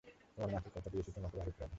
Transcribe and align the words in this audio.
তোমার 0.33 0.49
মাকে 0.53 0.69
কথা 0.75 0.89
দিয়েছি 0.89 1.11
তোমাকে 1.11 1.35
বাড়ি 1.37 1.51
ফেরাবো। 1.51 1.69